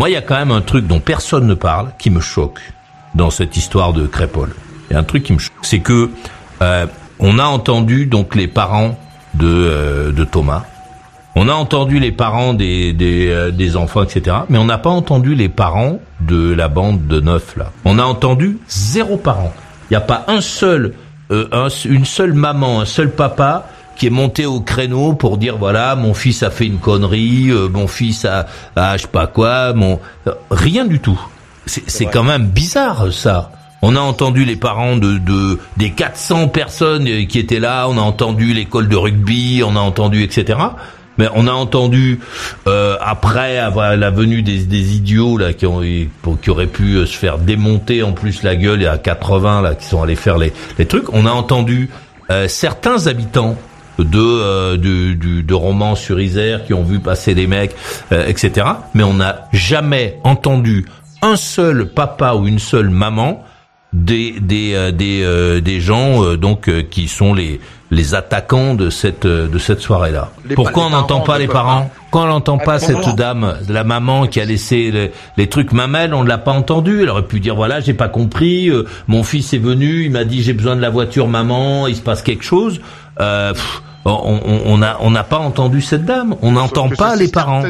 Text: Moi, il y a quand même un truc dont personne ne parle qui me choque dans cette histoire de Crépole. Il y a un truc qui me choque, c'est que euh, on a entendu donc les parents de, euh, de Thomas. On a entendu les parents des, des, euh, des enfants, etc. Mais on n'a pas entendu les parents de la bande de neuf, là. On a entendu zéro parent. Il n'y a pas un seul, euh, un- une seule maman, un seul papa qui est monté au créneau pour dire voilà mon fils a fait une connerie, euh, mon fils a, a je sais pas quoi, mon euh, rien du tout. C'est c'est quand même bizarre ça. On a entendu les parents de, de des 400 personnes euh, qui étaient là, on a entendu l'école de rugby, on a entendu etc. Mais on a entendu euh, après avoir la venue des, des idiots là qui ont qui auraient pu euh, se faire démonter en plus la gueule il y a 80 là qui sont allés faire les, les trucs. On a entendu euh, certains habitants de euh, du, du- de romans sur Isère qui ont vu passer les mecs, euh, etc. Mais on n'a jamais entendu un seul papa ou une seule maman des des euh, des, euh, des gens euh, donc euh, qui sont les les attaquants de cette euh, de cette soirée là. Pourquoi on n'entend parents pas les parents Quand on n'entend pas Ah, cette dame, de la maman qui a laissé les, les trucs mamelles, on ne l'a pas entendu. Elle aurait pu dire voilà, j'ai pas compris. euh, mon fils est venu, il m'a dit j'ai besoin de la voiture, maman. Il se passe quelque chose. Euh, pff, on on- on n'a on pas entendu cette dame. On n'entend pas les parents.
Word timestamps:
Moi, 0.00 0.08
il 0.08 0.14
y 0.14 0.16
a 0.16 0.22
quand 0.22 0.36
même 0.38 0.50
un 0.50 0.62
truc 0.62 0.86
dont 0.86 0.98
personne 0.98 1.46
ne 1.46 1.52
parle 1.52 1.88
qui 1.98 2.08
me 2.08 2.20
choque 2.20 2.58
dans 3.14 3.28
cette 3.28 3.58
histoire 3.58 3.92
de 3.92 4.06
Crépole. 4.06 4.54
Il 4.88 4.94
y 4.94 4.96
a 4.96 4.98
un 5.00 5.02
truc 5.04 5.24
qui 5.24 5.34
me 5.34 5.38
choque, 5.38 5.52
c'est 5.60 5.80
que 5.80 6.08
euh, 6.62 6.86
on 7.18 7.38
a 7.38 7.44
entendu 7.44 8.06
donc 8.06 8.34
les 8.34 8.48
parents 8.48 8.98
de, 9.34 9.46
euh, 9.46 10.10
de 10.10 10.24
Thomas. 10.24 10.62
On 11.36 11.50
a 11.50 11.52
entendu 11.52 11.98
les 12.00 12.12
parents 12.12 12.54
des, 12.54 12.94
des, 12.94 13.28
euh, 13.28 13.50
des 13.50 13.76
enfants, 13.76 14.02
etc. 14.02 14.38
Mais 14.48 14.56
on 14.56 14.64
n'a 14.64 14.78
pas 14.78 14.88
entendu 14.88 15.34
les 15.34 15.50
parents 15.50 16.00
de 16.22 16.50
la 16.54 16.68
bande 16.68 17.06
de 17.06 17.20
neuf, 17.20 17.54
là. 17.58 17.70
On 17.84 17.98
a 17.98 18.02
entendu 18.04 18.56
zéro 18.68 19.18
parent. 19.18 19.52
Il 19.90 19.92
n'y 19.92 19.96
a 19.98 20.00
pas 20.00 20.24
un 20.28 20.40
seul, 20.40 20.94
euh, 21.30 21.46
un- 21.52 21.68
une 21.84 22.06
seule 22.06 22.32
maman, 22.32 22.80
un 22.80 22.86
seul 22.86 23.10
papa 23.10 23.66
qui 24.00 24.06
est 24.06 24.10
monté 24.10 24.46
au 24.46 24.60
créneau 24.60 25.12
pour 25.12 25.36
dire 25.36 25.58
voilà 25.58 25.94
mon 25.94 26.14
fils 26.14 26.42
a 26.42 26.48
fait 26.48 26.64
une 26.64 26.78
connerie, 26.78 27.50
euh, 27.50 27.68
mon 27.68 27.86
fils 27.86 28.24
a, 28.24 28.46
a 28.74 28.96
je 28.96 29.02
sais 29.02 29.08
pas 29.08 29.26
quoi, 29.26 29.74
mon 29.74 30.00
euh, 30.26 30.32
rien 30.50 30.86
du 30.86 31.00
tout. 31.00 31.20
C'est 31.66 31.82
c'est 31.86 32.06
quand 32.06 32.24
même 32.24 32.46
bizarre 32.46 33.12
ça. 33.12 33.52
On 33.82 33.96
a 33.96 34.00
entendu 34.00 34.46
les 34.46 34.56
parents 34.56 34.96
de, 34.96 35.18
de 35.18 35.58
des 35.76 35.90
400 35.90 36.48
personnes 36.48 37.06
euh, 37.08 37.26
qui 37.26 37.38
étaient 37.38 37.60
là, 37.60 37.88
on 37.90 37.98
a 37.98 38.00
entendu 38.00 38.54
l'école 38.54 38.88
de 38.88 38.96
rugby, 38.96 39.62
on 39.62 39.76
a 39.76 39.80
entendu 39.80 40.22
etc. 40.22 40.58
Mais 41.18 41.28
on 41.34 41.46
a 41.46 41.52
entendu 41.52 42.20
euh, 42.68 42.96
après 43.02 43.58
avoir 43.58 43.98
la 43.98 44.10
venue 44.10 44.40
des, 44.40 44.64
des 44.64 44.96
idiots 44.96 45.36
là 45.36 45.52
qui 45.52 45.66
ont 45.66 45.82
qui 46.40 46.48
auraient 46.50 46.66
pu 46.66 46.94
euh, 46.94 47.04
se 47.04 47.18
faire 47.18 47.36
démonter 47.36 48.02
en 48.02 48.12
plus 48.12 48.42
la 48.44 48.56
gueule 48.56 48.80
il 48.80 48.84
y 48.84 48.86
a 48.86 48.96
80 48.96 49.60
là 49.60 49.74
qui 49.74 49.84
sont 49.84 50.02
allés 50.02 50.16
faire 50.16 50.38
les, 50.38 50.54
les 50.78 50.86
trucs. 50.86 51.12
On 51.12 51.26
a 51.26 51.32
entendu 51.32 51.90
euh, 52.30 52.48
certains 52.48 53.06
habitants 53.06 53.56
de 53.98 54.18
euh, 54.18 54.76
du, 54.76 55.14
du- 55.16 55.42
de 55.42 55.54
romans 55.54 55.94
sur 55.94 56.20
Isère 56.20 56.64
qui 56.64 56.74
ont 56.74 56.84
vu 56.84 57.00
passer 57.00 57.34
les 57.34 57.46
mecs, 57.46 57.74
euh, 58.12 58.26
etc. 58.26 58.66
Mais 58.94 59.02
on 59.02 59.14
n'a 59.14 59.48
jamais 59.52 60.18
entendu 60.24 60.86
un 61.22 61.36
seul 61.36 61.86
papa 61.86 62.34
ou 62.34 62.46
une 62.46 62.58
seule 62.58 62.88
maman 62.90 63.44
des 63.92 64.36
des 64.40 64.72
euh, 64.74 64.92
des, 64.92 65.22
euh, 65.24 65.60
des 65.60 65.80
gens 65.80 66.22
euh, 66.24 66.36
donc 66.36 66.68
euh, 66.68 66.82
qui 66.88 67.08
sont 67.08 67.34
les 67.34 67.60
les 67.90 68.14
attaquants 68.14 68.74
de 68.76 68.88
cette 68.88 69.26
euh, 69.26 69.48
de 69.48 69.58
cette 69.58 69.80
soirée 69.80 70.12
là. 70.12 70.30
Pourquoi 70.54 70.84
on 70.86 70.90
n'entend 70.90 71.16
parents 71.16 71.26
pas 71.26 71.38
les 71.40 71.48
parents 71.48 71.90
Quand 72.12 72.22
on 72.22 72.28
n'entend 72.28 72.58
pas 72.58 72.74
Ah, 72.74 72.78
cette 72.78 73.16
dame, 73.16 73.56
de 73.66 73.72
la 73.74 73.82
maman 73.82 74.28
qui 74.28 74.40
a 74.40 74.44
laissé 74.44 74.92
les, 74.92 75.10
les 75.36 75.48
trucs 75.48 75.72
mamelles, 75.72 76.14
on 76.14 76.22
ne 76.22 76.28
l'a 76.28 76.38
pas 76.38 76.52
entendu. 76.52 77.02
Elle 77.02 77.10
aurait 77.10 77.26
pu 77.26 77.40
dire 77.40 77.56
voilà, 77.56 77.80
j'ai 77.80 77.92
pas 77.94 78.08
compris. 78.08 78.68
euh, 78.70 78.84
mon 79.08 79.24
fils 79.24 79.52
est 79.54 79.58
venu, 79.58 80.04
il 80.04 80.12
m'a 80.12 80.22
dit 80.22 80.40
j'ai 80.44 80.52
besoin 80.52 80.76
de 80.76 80.80
la 80.80 80.90
voiture, 80.90 81.26
maman. 81.26 81.88
Il 81.88 81.96
se 81.96 82.00
passe 82.02 82.22
quelque 82.22 82.44
chose. 82.44 82.80
Euh, 83.20 83.52
pff, 83.54 83.82
on 84.04 84.40
on- 84.44 84.62
on 84.66 84.78
n'a 84.78 84.96
on 85.00 85.12
pas 85.28 85.38
entendu 85.38 85.80
cette 85.80 86.04
dame. 86.04 86.34
On 86.42 86.52
n'entend 86.52 86.88
pas 86.88 87.16
les 87.16 87.28
parents. 87.28 87.62